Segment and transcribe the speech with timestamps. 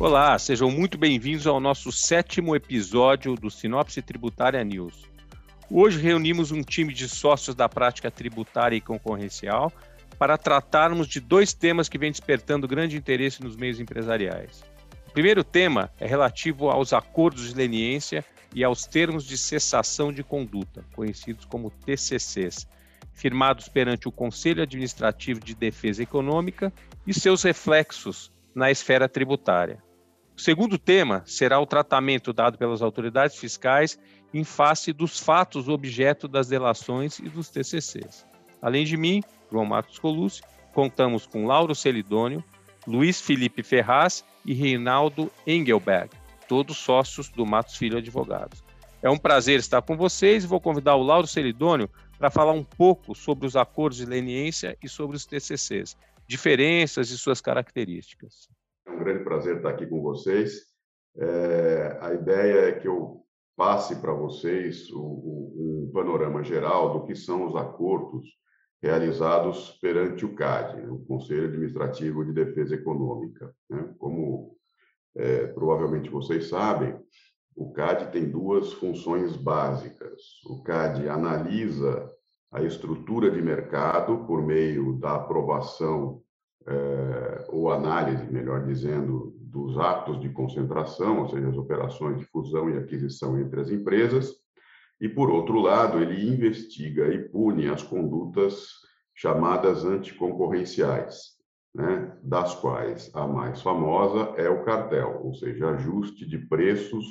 [0.00, 5.04] Olá, sejam muito bem-vindos ao nosso sétimo episódio do Sinopse Tributária News.
[5.70, 9.70] Hoje reunimos um time de sócios da prática tributária e concorrencial
[10.18, 14.64] para tratarmos de dois temas que vêm despertando grande interesse nos meios empresariais.
[15.06, 20.24] O primeiro tema é relativo aos acordos de leniência e aos termos de cessação de
[20.24, 22.66] conduta, conhecidos como TCCs,
[23.12, 26.72] firmados perante o Conselho Administrativo de Defesa Econômica
[27.06, 29.89] e seus reflexos na esfera tributária.
[30.40, 33.98] O segundo tema será o tratamento dado pelas autoridades fiscais
[34.32, 38.24] em face dos fatos objeto das delações e dos TCCs.
[38.62, 39.22] Além de mim,
[39.52, 40.40] João Marcos Colucci,
[40.72, 42.42] contamos com Lauro Celidônio,
[42.86, 46.08] Luiz Felipe Ferraz e Reinaldo Engelberg,
[46.48, 48.64] todos sócios do Matos Filho Advogados.
[49.02, 52.64] É um prazer estar com vocês e vou convidar o Lauro Celidônio para falar um
[52.64, 58.48] pouco sobre os acordos de leniência e sobre os TCCs, diferenças e suas características.
[58.86, 60.60] É um grande prazer estar aqui com vocês.
[61.16, 63.24] É, a ideia é que eu
[63.56, 68.26] passe para vocês o, o, um panorama geral do que são os acordos
[68.82, 73.54] realizados perante o CAD, o Conselho Administrativo de Defesa Econômica.
[73.68, 73.94] Né?
[73.98, 74.56] Como
[75.16, 76.98] é, provavelmente vocês sabem,
[77.54, 80.22] o CAD tem duas funções básicas.
[80.46, 82.10] O CAD analisa
[82.50, 86.22] a estrutura de mercado por meio da aprovação
[86.66, 92.70] é, ou análise, melhor dizendo, dos atos de concentração, ou seja, as operações de fusão
[92.70, 94.32] e aquisição entre as empresas,
[95.00, 98.68] e, por outro lado, ele investiga e pune as condutas
[99.14, 101.38] chamadas anticoncorrenciais,
[101.74, 107.06] né, das quais a mais famosa é o cartel, ou seja, ajuste de preços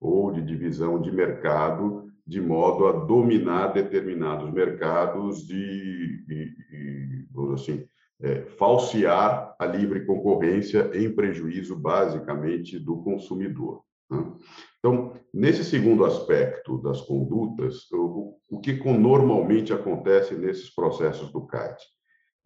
[0.00, 7.84] ou de divisão de mercado de modo a dominar determinados mercados de, de vamos assim,
[8.22, 13.82] é, falsear a livre concorrência em prejuízo, basicamente, do consumidor.
[14.10, 14.32] Né?
[14.78, 21.76] Então, nesse segundo aspecto das condutas, o, o que normalmente acontece nesses processos do CAD?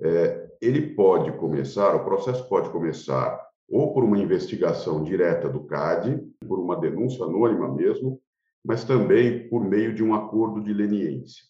[0.00, 6.22] É, ele pode começar, o processo pode começar ou por uma investigação direta do CAD,
[6.47, 8.20] por uma denúncia anônima mesmo,
[8.65, 11.44] mas também por meio de um acordo de leniência.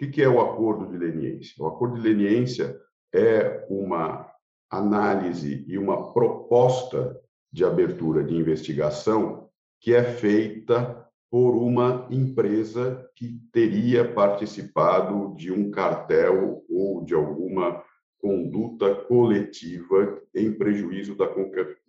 [0.00, 1.54] O que é o acordo de leniência?
[1.62, 2.78] O acordo de leniência
[3.12, 4.30] é uma
[4.70, 7.20] análise e uma proposta
[7.52, 9.48] de abertura de investigação
[9.80, 17.82] que é feita por uma empresa que teria participado de um cartel ou de alguma
[18.18, 21.26] conduta coletiva em prejuízo da,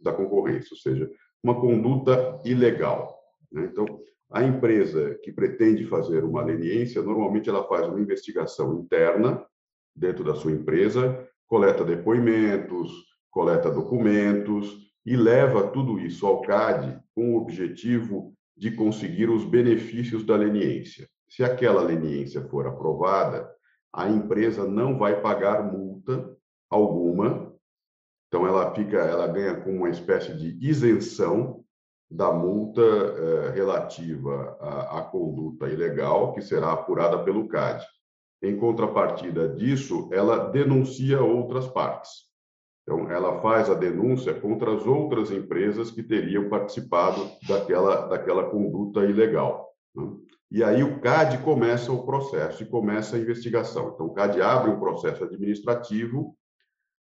[0.02, 1.12] da concorrência, ou seja,
[1.44, 3.20] uma conduta ilegal.
[3.52, 3.68] Né?
[3.72, 3.86] Então,
[4.31, 9.46] a empresa que pretende fazer uma leniência, normalmente ela faz uma investigação interna
[9.96, 12.91] dentro da sua empresa, coleta depoimentos,
[13.29, 20.24] coleta documentos e leva tudo isso ao CAD com o objetivo de conseguir os benefícios
[20.24, 21.07] da leniência.
[21.30, 23.50] Se aquela leniência for aprovada,
[23.94, 26.38] a empresa não vai pagar multa
[26.69, 27.53] alguma,
[28.28, 31.63] então ela fica, ela ganha com uma espécie de isenção
[32.09, 37.85] da multa eh, relativa à, à conduta ilegal que será apurada pelo CAD.
[38.41, 42.09] Em contrapartida disso, ela denuncia outras partes.
[42.81, 49.06] Então, ela faz a denúncia contra as outras empresas que teriam participado daquela, daquela conduta
[49.06, 49.69] ilegal.
[49.96, 50.12] Né?
[50.50, 53.91] E aí o CAD começa o processo e começa a investigação.
[53.94, 56.35] Então, o CAD abre um processo administrativo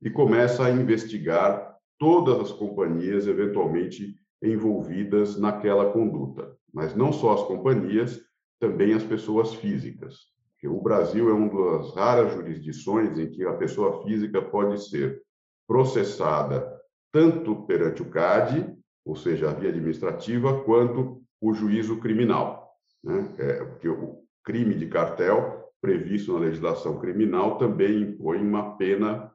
[0.02, 6.54] e começa a investigar todas as companhias eventualmente envolvidas naquela conduta.
[6.74, 8.20] Mas não só as companhias,
[8.60, 10.30] também as pessoas físicas
[10.60, 15.22] que o Brasil é uma das raras jurisdições em que a pessoa física pode ser
[15.68, 16.70] processada
[17.12, 22.72] tanto perante o CAD, ou seja, a via administrativa, quanto o juízo criminal.
[23.04, 23.34] Né?
[23.38, 29.32] É, porque o crime de cartel, previsto na legislação criminal, também impõe uma pena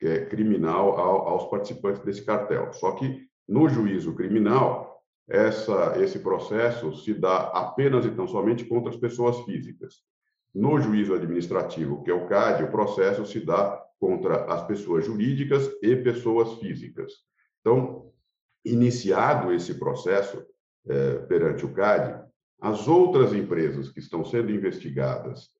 [0.00, 2.72] é, criminal ao, aos participantes desse cartel.
[2.72, 8.90] Só que no juízo criminal, essa, esse processo se dá apenas e tão somente contra
[8.90, 9.96] as pessoas físicas.
[10.54, 15.70] No juízo administrativo, que é o CAD, o processo se dá contra as pessoas jurídicas
[15.82, 17.12] e pessoas físicas.
[17.60, 18.10] Então,
[18.64, 20.44] iniciado esse processo
[20.86, 22.24] é, perante o CAD,
[22.60, 25.50] as outras empresas que estão sendo investigadas,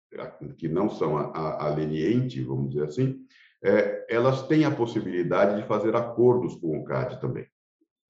[0.56, 3.20] que não são a, a, a leniente, vamos dizer assim,
[3.62, 7.46] é, elas têm a possibilidade de fazer acordos com o CAD também.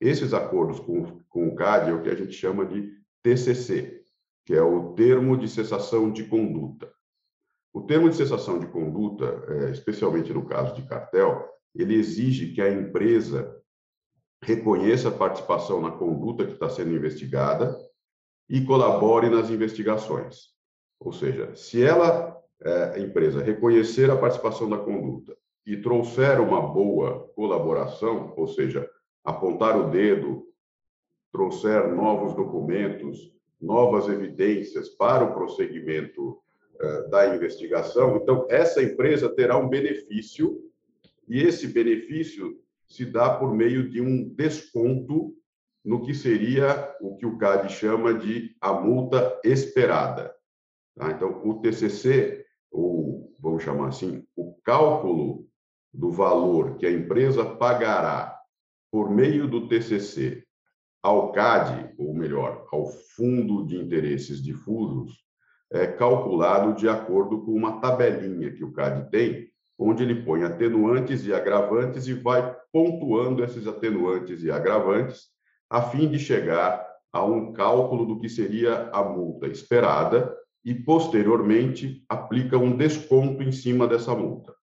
[0.00, 2.92] Esses acordos com, com o CAD é o que a gente chama de
[3.22, 4.02] TCC,
[4.48, 6.90] que é o termo de cessação de conduta.
[7.70, 12.62] O termo de cessação de conduta, é, especialmente no caso de cartel, ele exige que
[12.62, 13.54] a empresa
[14.42, 17.78] reconheça a participação na conduta que está sendo investigada
[18.48, 20.46] e colabore nas investigações.
[20.98, 25.36] Ou seja, se ela, é, a empresa, reconhecer a participação da conduta
[25.66, 28.88] e trouxer uma boa colaboração, ou seja,
[29.22, 30.46] apontar o dedo,
[31.30, 36.38] trouxer novos documentos, novas evidências para o prosseguimento
[36.81, 40.62] uh, da investigação, então essa empresa terá um benefício
[41.28, 45.34] e esse benefício se dá por meio de um desconto
[45.84, 50.34] no que seria o que o CAD chama de a multa esperada.
[50.96, 51.11] Tá?
[51.11, 55.46] Então, o TCC, ou vamos chamar assim, o cálculo
[55.93, 58.38] do valor que a empresa pagará
[58.90, 60.44] por meio do TCC
[61.02, 65.12] ao CAD, ou melhor, ao Fundo de Interesses Difusos,
[65.70, 69.48] é calculado de acordo com uma tabelinha que o CAD tem,
[69.78, 75.26] onde ele põe atenuantes e agravantes e vai pontuando esses atenuantes e agravantes
[75.70, 80.34] a fim de chegar a um cálculo do que seria a multa esperada
[80.64, 84.54] e, posteriormente, aplica um desconto em cima dessa multa.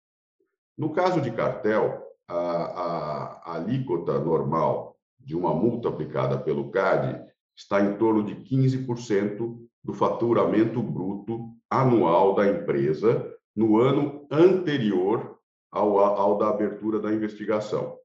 [0.78, 4.95] No caso de cartel, a, a, a alíquota normal
[5.26, 7.26] de uma multa aplicada pelo CAD
[7.58, 15.40] está em torno de 15% do faturamento bruto anual da empresa no ano anterior
[15.72, 17.98] ao, ao da abertura da investigação.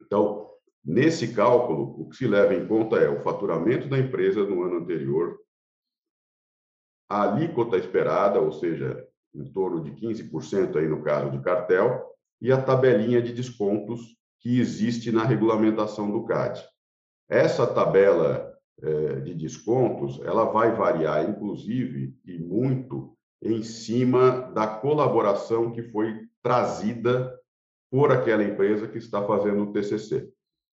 [0.00, 0.50] Então,
[0.84, 4.78] nesse cálculo, o que se leva em conta é o faturamento da empresa no ano
[4.78, 5.38] anterior,
[7.08, 12.04] a alíquota esperada, ou seja, em torno de 15% aí no caso de cartel,
[12.40, 16.64] e a tabelinha de descontos que existe na regulamentação do CAD.
[17.28, 23.12] Essa tabela eh, de descontos, ela vai variar, inclusive, e muito,
[23.42, 27.36] em cima da colaboração que foi trazida
[27.90, 30.30] por aquela empresa que está fazendo o TCC.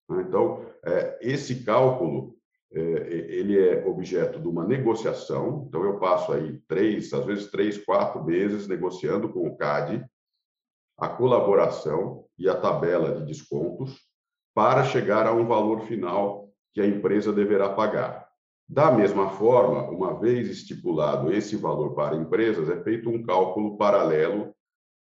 [0.07, 2.35] Então, é, esse cálculo
[2.71, 5.65] é, ele é objeto de uma negociação.
[5.67, 10.05] Então, eu passo aí três, às vezes três, quatro meses negociando com o CAD
[10.97, 13.99] a colaboração e a tabela de descontos
[14.53, 18.27] para chegar a um valor final que a empresa deverá pagar.
[18.67, 24.53] Da mesma forma, uma vez estipulado esse valor para empresas, é feito um cálculo paralelo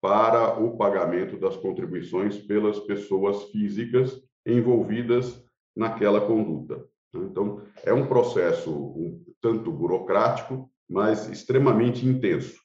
[0.01, 5.44] para o pagamento das contribuições pelas pessoas físicas envolvidas
[5.75, 6.83] naquela conduta.
[7.13, 12.59] Então, é um processo um tanto burocrático, mas extremamente intenso.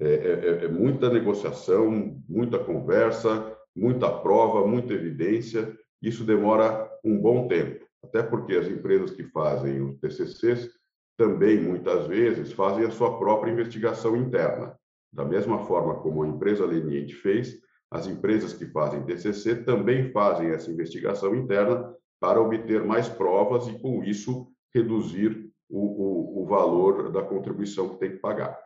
[0.00, 5.76] É, é, é muita negociação, muita conversa, muita prova, muita evidência.
[6.00, 10.70] Isso demora um bom tempo até porque as empresas que fazem os TCCs
[11.16, 14.76] também, muitas vezes, fazem a sua própria investigação interna.
[15.12, 17.60] Da mesma forma como a empresa leniente fez,
[17.90, 23.78] as empresas que fazem TCC também fazem essa investigação interna para obter mais provas e,
[23.78, 28.58] com isso, reduzir o, o, o valor da contribuição que tem que pagar.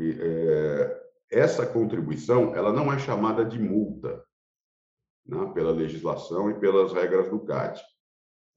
[0.00, 4.22] É, essa contribuição ela não é chamada de multa
[5.26, 7.82] né, pela legislação e pelas regras do CAD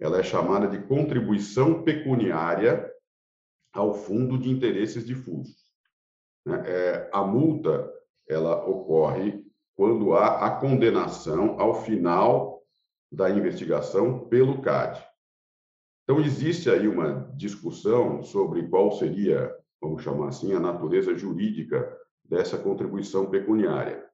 [0.02, 2.92] ela é chamada de contribuição pecuniária
[3.72, 5.56] ao fundo de interesses difusos.
[6.44, 6.64] Né?
[6.66, 7.88] É, a multa
[8.28, 9.46] ela ocorre
[9.76, 12.64] quando há a condenação ao final
[13.12, 15.06] da investigação pelo CAD.
[16.04, 22.58] Então, existe aí uma discussão sobre qual seria, vamos chamar assim, a natureza jurídica dessa
[22.58, 24.06] contribuição pecuniária.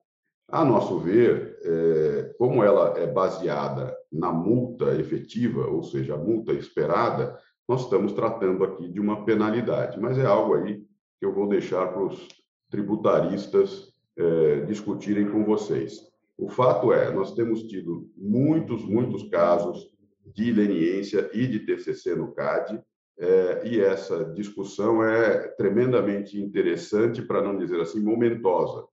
[0.50, 6.53] A nosso ver, é, como ela é baseada na multa efetiva, ou seja, a multa
[6.53, 10.86] esperada, nós estamos tratando aqui de uma penalidade, mas é algo aí
[11.19, 12.27] que eu vou deixar para os
[12.69, 16.01] tributaristas é, discutirem com vocês.
[16.38, 19.91] O fato é, nós temos tido muitos, muitos casos
[20.25, 22.81] de leniência e de TCC no CAD,
[23.19, 28.88] é, e essa discussão é tremendamente interessante, para não dizer assim, momentosa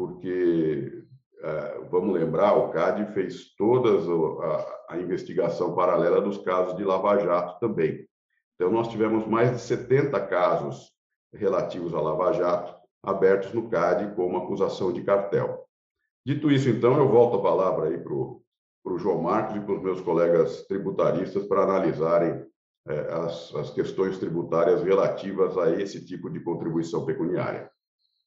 [0.00, 1.04] porque,
[1.42, 7.18] é, vamos lembrar, o CAD fez toda a, a investigação paralela dos casos de Lava
[7.18, 8.08] Jato também.
[8.54, 10.90] Então, nós tivemos mais de 70 casos
[11.34, 15.66] relativos a Lava Jato abertos no CAD como acusação de cartel.
[16.24, 19.82] Dito isso, então, eu volto a palavra aí para o João Marcos e para os
[19.82, 22.42] meus colegas tributaristas para analisarem
[22.86, 27.70] as, as questões tributárias relativas a esse tipo de contribuição pecuniária.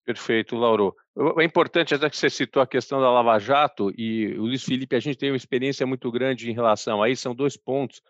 [0.05, 0.93] Perfeito, Lauro.
[1.39, 4.95] É importante, até que você citou a questão da Lava Jato, e o Luiz Felipe,
[4.95, 8.01] a gente tem uma experiência muito grande em relação a isso, são dois pontos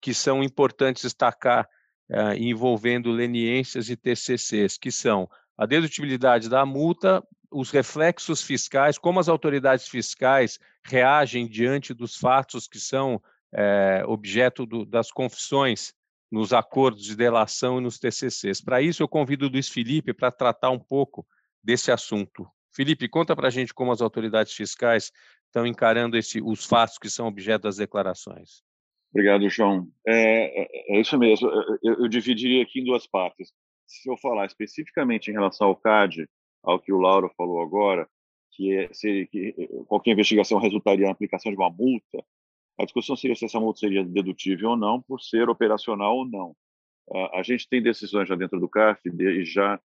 [0.00, 1.68] que são importantes destacar
[2.10, 9.20] uh, envolvendo leniências e TCCs, que são a dedutibilidade da multa, os reflexos fiscais, como
[9.20, 13.22] as autoridades fiscais reagem diante dos fatos que são
[13.54, 15.94] é, objeto do, das confissões
[16.30, 18.62] nos acordos de delação e nos TCCs.
[18.62, 21.26] Para isso, eu convido o Luiz Felipe para tratar um pouco
[21.62, 22.46] desse assunto.
[22.74, 25.12] Felipe, conta para a gente como as autoridades fiscais
[25.46, 28.62] estão encarando esse, os fatos que são objeto das declarações.
[29.12, 29.86] Obrigado, João.
[30.06, 31.50] É, é, é isso mesmo.
[31.82, 33.52] Eu, eu, dividiria aqui em duas partes.
[33.86, 36.26] Se eu falar especificamente em relação ao CAD,
[36.62, 38.08] ao que o Lauro falou agora,
[38.52, 42.24] que, é, se, que qualquer investigação resultaria na aplicação de uma multa,
[42.82, 46.56] a discussão seria se essa multa seria dedutível ou não, por ser operacional ou não.
[47.32, 49.80] A gente tem decisões já dentro do CAF e já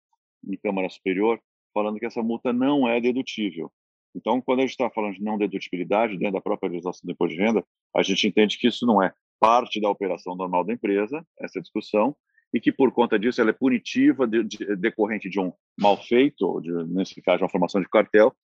[0.47, 1.39] em Câmara Superior
[1.73, 3.71] falando que essa multa não é dedutível.
[4.15, 7.35] Então, quando a gente está falando de não dedutibilidade dentro da própria legislação do imposto
[7.35, 11.25] de renda, a gente entende que isso não é parte da operação normal da empresa,
[11.39, 12.15] essa discussão,
[12.53, 16.61] e que por conta disso ela é punitiva de, de, decorrente de um mal feito,
[16.61, 18.35] de, nesse caso, uma formação de cartel,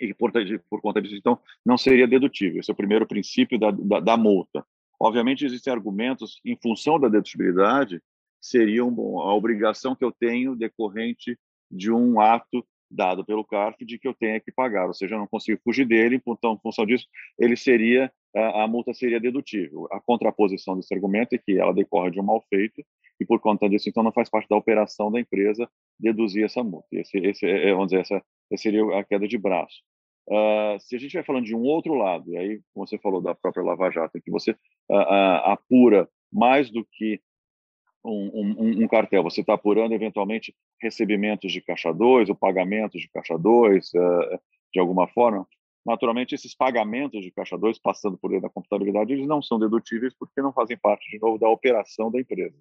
[0.00, 0.32] e por,
[0.68, 2.60] por, conta disso, então, não seria dedutível.
[2.60, 4.64] Esse é o primeiro princípio da, da, da multa.
[5.00, 8.02] Obviamente, existem argumentos em função da dedutibilidade,
[8.40, 8.88] seriam
[9.20, 11.38] a obrigação que eu tenho decorrente
[11.70, 15.18] de um ato dado pelo CARF de que eu tenha que pagar, ou seja, eu
[15.18, 17.06] não consigo fugir dele, então, em função disso,
[17.38, 19.86] ele seria a, multa seria dedutível.
[19.92, 22.84] A contraposição desse argumento é que ela decorre de um mal feito
[23.20, 25.68] e, por conta disso, então, não faz parte da operação da empresa
[25.98, 26.88] deduzir essa multa.
[26.92, 29.82] Esse, esse é, vamos dizer, essa, essa seria a queda de braço.
[30.26, 33.20] Uh, se a gente vai falando de um outro lado, e aí, como você falou
[33.20, 37.20] da própria Lava Jato, que você uh, uh, apura mais do que
[38.04, 43.08] um, um, um cartel, você está apurando eventualmente recebimentos de caixa 2 ou pagamentos de
[43.08, 43.90] caixa 2,
[44.72, 45.46] de alguma forma.
[45.86, 50.14] Naturalmente, esses pagamentos de caixa 2, passando por dentro da computabilidade, eles não são dedutíveis
[50.18, 52.56] porque não fazem parte, de novo, da operação da empresa.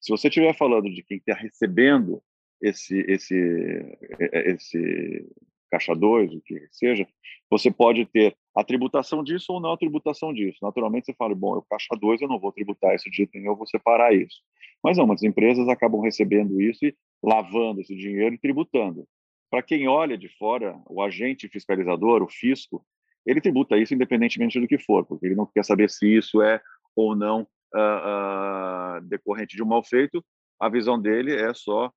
[0.00, 2.22] Se você estiver falando de quem está recebendo
[2.62, 3.98] esse, esse,
[4.32, 5.26] esse
[5.70, 7.06] caixa 2, o que seja,
[7.50, 10.58] você pode ter a tributação disso ou não a tributação disso.
[10.62, 13.56] Naturalmente, você fala, bom, o caixa 2 eu não vou tributar isso de nenhum, eu
[13.56, 14.40] vou separar isso.
[14.82, 19.06] Mas não, as empresas acabam recebendo isso e lavando esse dinheiro e tributando.
[19.50, 22.84] Para quem olha de fora, o agente fiscalizador, o fisco,
[23.24, 26.60] ele tributa isso independentemente do que for, porque ele não quer saber se isso é
[26.94, 30.24] ou não uh, uh, decorrente de um mal feito.
[30.58, 31.92] A visão dele é só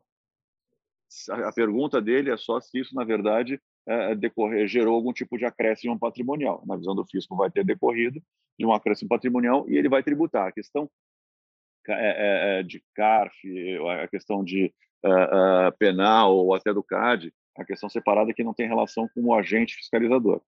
[1.31, 5.45] a pergunta dele é só se isso, na verdade, é, decorrer, gerou algum tipo de
[5.45, 6.63] acréscimo patrimonial.
[6.67, 8.21] Na visão do fisco, vai ter decorrido
[8.59, 10.47] de um acréscimo patrimonial e ele vai tributar.
[10.47, 10.87] A questão
[11.87, 13.35] é, é, é de CARF,
[14.03, 14.71] a questão de
[15.79, 19.33] penal ou até do CAD, a questão separada é que não tem relação com o
[19.33, 20.41] agente fiscalizador.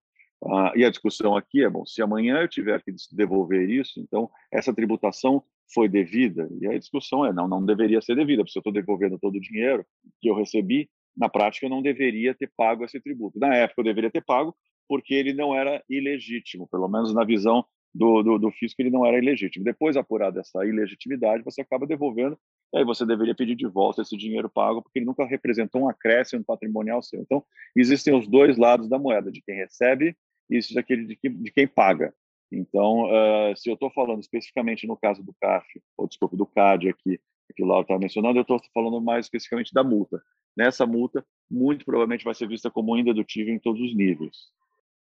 [0.44, 4.28] Ah, e a discussão aqui é, bom, se amanhã eu tiver que devolver isso, então
[4.50, 6.48] essa tributação foi devida?
[6.60, 9.36] E a discussão é, não, não deveria ser devida, porque se eu estou devolvendo todo
[9.36, 9.86] o dinheiro
[10.20, 13.38] que eu recebi, na prática eu não deveria ter pago esse tributo.
[13.38, 14.54] Na época eu deveria ter pago,
[14.88, 19.04] porque ele não era ilegítimo, pelo menos na visão do, do, do fisco ele não
[19.04, 19.64] era ilegítimo.
[19.64, 22.38] Depois, apurada essa ilegitimidade, você acaba devolvendo,
[22.72, 25.88] e aí você deveria pedir de volta esse dinheiro pago, porque ele nunca representou um
[25.88, 27.20] acréscimo patrimonial seu.
[27.20, 27.44] Então,
[27.76, 30.16] existem os dois lados da moeda, de quem recebe
[30.58, 32.14] isso daquele de, de quem paga.
[32.50, 35.66] Então, uh, se eu estou falando especificamente no caso do CAF,
[35.96, 37.18] ou desculpa, do CAD aqui,
[37.54, 40.22] que o Lauro estava mencionando, eu estou falando mais especificamente da multa.
[40.56, 44.36] Nessa multa, muito provavelmente vai ser vista como indedutível em todos os níveis.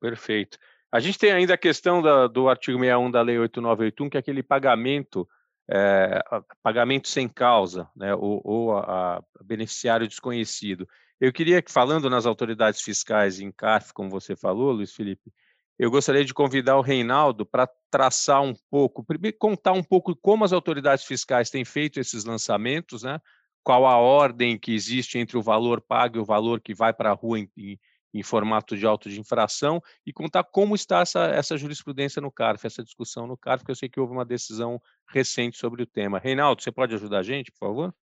[0.01, 0.59] Perfeito.
[0.93, 4.21] A gente tem ainda a questão da, do artigo 61 da Lei 8981, que é
[4.21, 5.29] aquele pagamento,
[5.71, 6.23] é,
[6.63, 10.89] pagamento sem causa, né, ou, ou a, a beneficiário desconhecido.
[11.21, 15.31] Eu queria que, falando nas autoridades fiscais em CAF, como você falou, Luiz Felipe,
[15.79, 20.45] eu gostaria de convidar o Reinaldo para traçar um pouco, primeiro contar um pouco como
[20.45, 23.21] as autoridades fiscais têm feito esses lançamentos, né?
[23.63, 27.11] qual a ordem que existe entre o valor pago e o valor que vai para
[27.11, 27.79] a rua em, em,
[28.15, 32.67] em, formato de auto de infração, e contar como está essa, essa jurisprudência no CARF,
[32.67, 36.19] essa discussão no CARF, porque eu sei que houve uma decisão recente sobre o tema.
[36.19, 37.95] Reinaldo, você pode ajudar a gente, por favor?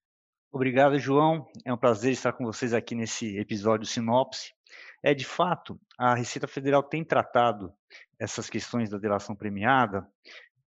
[0.51, 1.47] Obrigado, João.
[1.63, 4.55] É um prazer estar com vocês aqui nesse episódio Sinopse.
[5.03, 7.71] É, de fato, a Receita Federal tem tratado
[8.19, 10.09] essas questões da delação premiada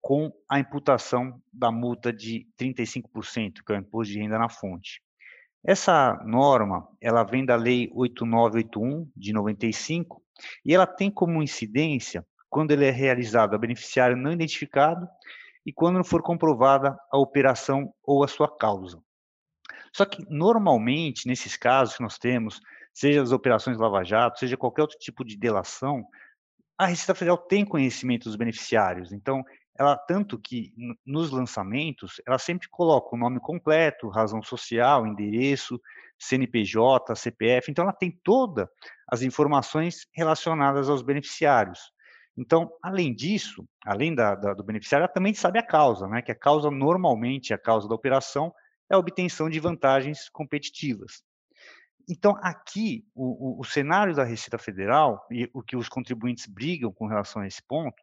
[0.02, 5.00] com a imputação da multa de 35%, que é o imposto de renda na fonte.
[5.64, 10.24] Essa norma, ela vem da Lei 8981 de 95
[10.66, 15.08] e ela tem como incidência quando ele é realizado a beneficiário não identificado
[15.64, 19.00] e quando não for comprovada a operação ou a sua causa.
[19.98, 22.62] Só que normalmente nesses casos que nós temos
[22.94, 26.06] seja as operações Lava Jato, seja qualquer outro tipo de delação,
[26.78, 29.12] a Receita Federal tem conhecimento dos beneficiários.
[29.12, 29.44] Então,
[29.76, 30.72] ela tanto que
[31.04, 35.82] nos lançamentos, ela sempre coloca o nome completo, razão social, endereço,
[36.20, 37.72] CNPJ, CPF.
[37.72, 38.68] Então, ela tem todas
[39.12, 41.80] as informações relacionadas aos beneficiários.
[42.38, 46.22] Então, além disso, além da, da, do beneficiário, ela também sabe a causa, né?
[46.22, 48.54] que a causa, normalmente, a causa da operação
[48.90, 51.24] é a obtenção de vantagens competitivas.
[52.10, 56.92] Então, aqui, o, o, o, cenário da Receita Federal e o que os contribuintes brigam
[56.92, 58.02] com relação a esse ponto,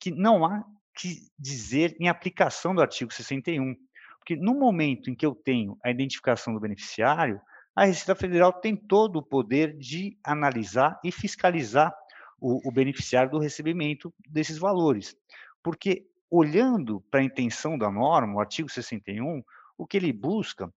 [0.00, 3.74] que não há que dizer em aplicação do artigo 61.
[4.18, 7.40] Porque no momento em que eu tenho a identificação do beneficiário,
[7.74, 11.94] a Receita Federal tem todo o poder de analisar e fiscalizar
[12.40, 15.16] o, o beneficiário do recebimento desses valores.
[15.62, 19.42] Porque, olhando para a intenção da norma, o artigo 61,
[19.82, 20.72] o que ele busca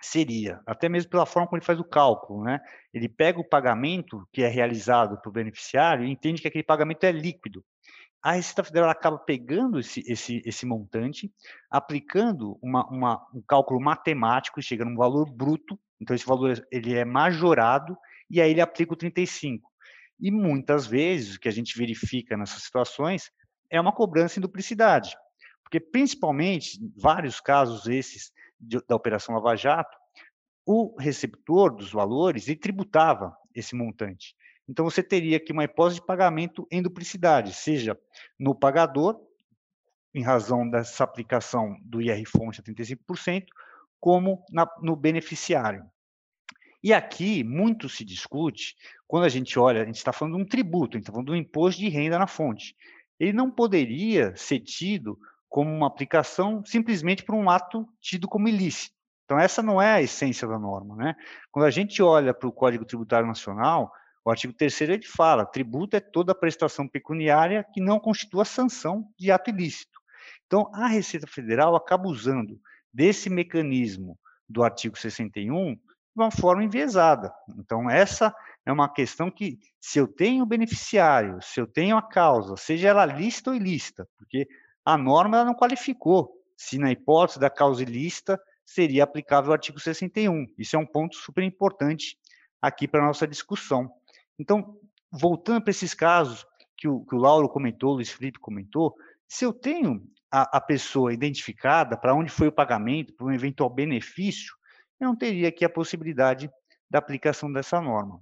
[0.00, 2.60] seria, até mesmo pela forma como ele faz o cálculo, né?
[2.92, 7.04] Ele pega o pagamento que é realizado para o beneficiário e entende que aquele pagamento
[7.04, 7.64] é líquido.
[8.22, 11.32] A Receita Federal acaba pegando esse, esse, esse montante,
[11.70, 17.04] aplicando uma, uma, um cálculo matemático, chega num valor bruto, então esse valor ele é
[17.04, 17.96] majorado,
[18.30, 19.68] e aí ele aplica o 35.
[20.20, 23.30] E muitas vezes, o que a gente verifica nessas situações
[23.68, 25.14] é uma cobrança em duplicidade.
[25.62, 28.32] Porque, principalmente, vários casos esses
[28.66, 29.96] de, da Operação Lava Jato,
[30.66, 34.34] o receptor dos valores ele tributava esse montante.
[34.68, 37.98] Então, você teria aqui uma hipótese de pagamento em duplicidade, seja
[38.38, 39.20] no pagador,
[40.14, 43.44] em razão dessa aplicação do IR-fonte a 35%,
[44.00, 45.84] como na, no beneficiário.
[46.82, 50.46] E aqui muito se discute, quando a gente olha, a gente está falando de um
[50.46, 52.76] tributo, a gente está falando de um imposto de renda na fonte.
[53.18, 55.18] Ele não poderia ser tido
[55.54, 58.96] como uma aplicação simplesmente por um ato tido como ilícito.
[59.24, 60.96] Então, essa não é a essência da norma.
[60.96, 61.14] Né?
[61.52, 63.92] Quando a gente olha para o Código Tributário Nacional,
[64.24, 69.30] o artigo 3 ele fala: tributo é toda prestação pecuniária que não constitua sanção de
[69.30, 70.00] ato ilícito.
[70.44, 72.60] Então, a Receita Federal acaba usando
[72.92, 74.18] desse mecanismo
[74.48, 75.80] do artigo 61 de
[76.16, 77.32] uma forma enviesada.
[77.56, 78.34] Então, essa
[78.66, 83.06] é uma questão que, se eu tenho beneficiário, se eu tenho a causa, seja ela
[83.06, 84.48] lícita ou ilícita, porque
[84.84, 90.46] a norma não qualificou se, na hipótese da causa ilícita, seria aplicável o artigo 61.
[90.58, 92.18] Isso é um ponto super importante
[92.60, 93.90] aqui para a nossa discussão.
[94.38, 94.78] Então,
[95.10, 98.94] voltando para esses casos que o, que o Lauro comentou, o Luiz Felipe comentou,
[99.28, 103.70] se eu tenho a, a pessoa identificada para onde foi o pagamento, para um eventual
[103.70, 104.54] benefício,
[105.00, 106.50] eu não teria aqui a possibilidade
[106.90, 108.20] da aplicação dessa norma.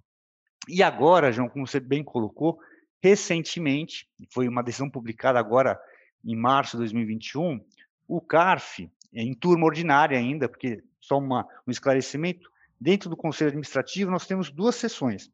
[0.69, 2.59] E agora, João, como você bem colocou,
[3.03, 5.79] recentemente, foi uma decisão publicada agora
[6.25, 7.61] em março de 2021,
[8.07, 14.11] o CARF, em turma ordinária ainda, porque só uma, um esclarecimento, dentro do Conselho Administrativo
[14.11, 15.31] nós temos duas sessões.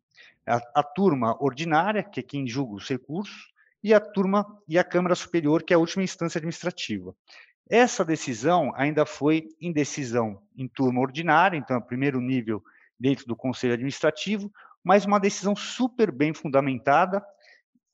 [0.46, 4.85] A, a, turma ordinária, que é quem julga os recursos, e a turma e a
[4.85, 7.14] Câmara Superior, que é a última instância administrativa.
[7.70, 12.62] Essa decisão ainda foi em decisão em turma ordinária, então é o primeiro nível
[12.98, 14.51] dentro do Conselho Administrativo,
[14.83, 17.22] mas uma decisão super bem fundamentada,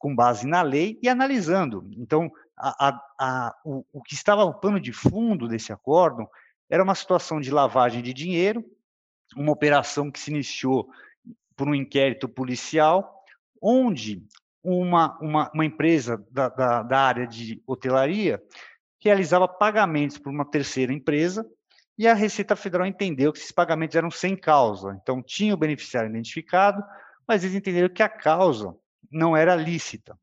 [0.04, 1.88] com base na lei e analisando.
[1.96, 6.28] Então, a, a, a, o, o, que estava o pano de fundo desse acordo
[6.68, 8.62] era uma situação de lavagem de dinheiro,
[9.34, 10.90] uma operação que se iniciou
[11.56, 13.24] por um inquérito policial,
[13.62, 14.22] onde
[14.62, 18.42] uma, uma, uma empresa da, da, da área de hotelaria
[19.00, 21.50] realizava pagamentos por uma terceira empresa
[21.96, 24.98] e a Receita Federal entendeu que esses pagamentos eram sem causa.
[25.02, 26.84] Então, tinha o beneficiário identificado,
[27.26, 28.76] mas eles entenderam que a causa
[29.10, 30.18] não era lícita.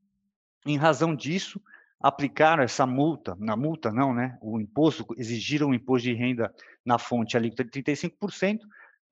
[0.66, 1.62] Em razão disso,
[2.00, 4.38] aplicaram essa multa, na multa não, né?
[4.42, 6.54] O imposto, exigiram o imposto de renda
[6.86, 8.60] na fonte alíquota de 35%,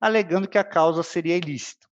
[0.00, 1.86] alegando que a causa seria ilícita.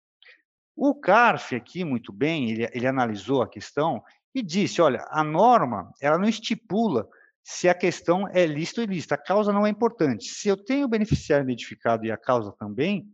[0.74, 4.02] O CARF aqui, muito bem, ele, ele analisou a questão
[4.34, 7.08] e disse, olha, a norma, ela não estipula
[7.42, 9.14] se a questão é lícita ou ilícita.
[9.14, 10.24] A causa não é importante.
[10.24, 13.08] Se eu tenho o beneficiário identificado e a causa também,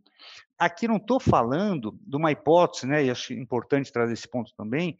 [0.57, 4.97] aqui não estou falando de uma hipótese, né, e acho importante trazer esse ponto também,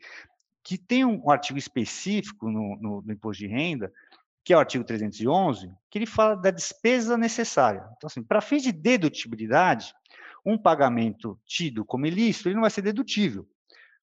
[0.63, 3.91] que tem um artigo específico no, no, no imposto de renda,
[4.43, 7.87] que é o artigo 311, que ele fala da despesa necessária.
[7.95, 9.93] Então, assim, para fins de dedutibilidade,
[10.45, 13.47] um pagamento tido como ilícito, ele não vai ser dedutível.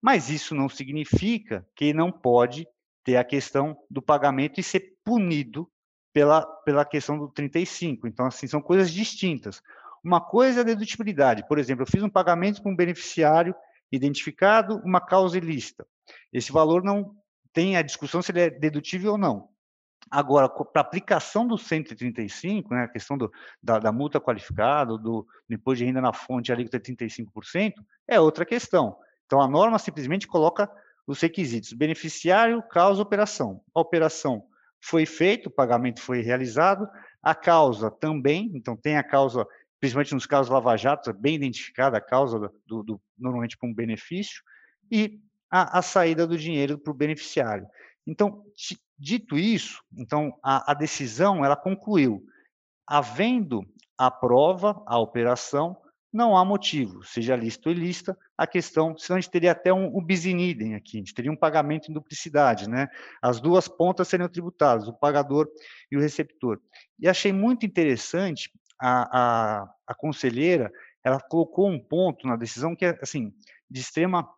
[0.01, 2.67] Mas isso não significa que não pode
[3.03, 5.71] ter a questão do pagamento e ser punido
[6.13, 8.07] pela, pela questão do 35.
[8.07, 9.63] Então, assim, são coisas distintas.
[10.03, 11.47] Uma coisa é a dedutibilidade.
[11.47, 13.55] Por exemplo, eu fiz um pagamento para um beneficiário
[13.91, 15.87] identificado, uma causa ilícita.
[16.33, 17.15] Esse valor não
[17.53, 19.49] tem a discussão se ele é dedutível ou não.
[20.11, 25.27] Agora, para aplicação do 135, né, a questão do, da, da, multa qualificada, do, do,
[25.51, 27.73] imposto de renda na fonte, a alíquota de 35%,
[28.07, 28.97] é outra questão.
[29.25, 30.71] Então, a norma simplesmente coloca
[31.07, 33.61] os requisitos: beneficiário, causa, operação.
[33.75, 34.45] A operação
[34.81, 36.89] foi feita, o pagamento foi realizado,
[37.21, 39.45] a causa também, então tem a causa,
[39.81, 44.43] principalmente nos casos lava-jato, é bem identificada a causa do, do normalmente para um benefício,
[44.91, 47.67] e a, a saída do dinheiro para o beneficiário.
[48.07, 48.45] Então,
[48.99, 52.25] dito isso, então a, a decisão ela concluiu,
[52.87, 53.67] havendo
[53.99, 55.77] a prova, a operação,
[56.13, 59.99] não há motivo, seja lista ou ilícita, a questão, senão a gente teria até um,
[59.99, 62.89] um bis in idem aqui, a gente teria um pagamento em duplicidade, né?
[63.21, 65.47] As duas pontas seriam tributadas, o pagador
[65.91, 66.61] e o receptor.
[66.99, 70.71] E achei muito interessante a, a, a conselheira,
[71.03, 73.33] ela colocou um ponto na decisão que é, assim,
[73.71, 74.29] de extrema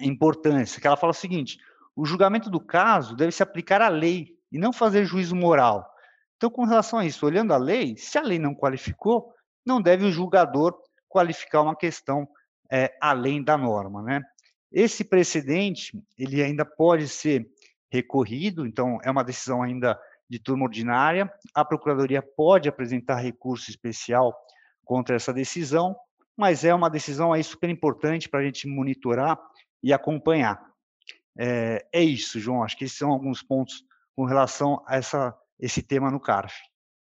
[0.00, 1.58] importância, que ela fala o seguinte,
[1.94, 5.88] o julgamento do caso deve se aplicar à lei e não fazer juízo moral.
[6.36, 9.34] Então, com relação a isso, olhando a lei, se a lei não qualificou,
[9.66, 12.28] não deve o julgador qualificar uma questão
[12.70, 14.22] é, além da norma, né?
[14.70, 17.50] Esse precedente, ele ainda pode ser
[17.90, 24.36] recorrido, então é uma decisão ainda de turma ordinária, a Procuradoria pode apresentar recurso especial
[24.84, 25.96] contra essa decisão,
[26.36, 29.38] mas é uma decisão aí super importante para a gente monitorar
[29.82, 30.62] e acompanhar.
[31.38, 35.82] É, é, isso, João, acho que esses são alguns pontos com relação a essa, esse
[35.82, 36.54] tema no CARF.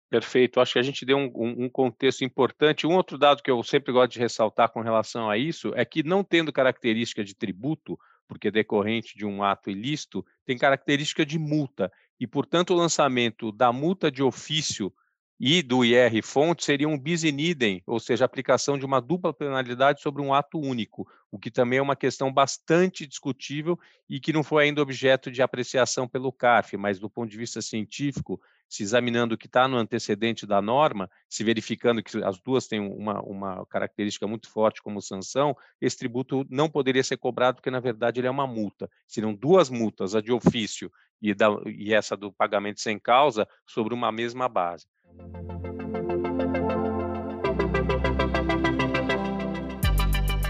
[0.09, 0.59] Perfeito.
[0.59, 2.87] Acho que a gente deu um, um, contexto importante.
[2.87, 6.01] Um outro dado que eu sempre gosto de ressaltar com relação a isso é que,
[6.01, 11.37] não tendo característica de tributo, porque é decorrente de um ato ilícito, tem característica de
[11.37, 11.91] multa.
[12.19, 14.93] E, portanto, o lançamento da multa de ofício
[15.39, 19.33] e do IR fonte seria um bis in idem, ou seja, aplicação de uma dupla
[19.33, 24.33] penalidade sobre um ato único, o que também é uma questão bastante discutível e que
[24.33, 28.83] não foi ainda objeto de apreciação pelo CARF, mas do ponto de vista científico, se
[28.83, 33.21] examinando o que está no antecedente da norma, se verificando que as duas têm uma,
[33.21, 38.19] uma característica muito forte como sanção, esse tributo não poderia ser cobrado porque, na verdade,
[38.19, 38.89] ele é uma multa.
[39.07, 43.93] Seriam duas multas, a de ofício e, da, e essa do pagamento sem causa, sobre
[43.93, 44.85] uma mesma base.